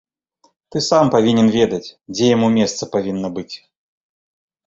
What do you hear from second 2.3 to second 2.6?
яму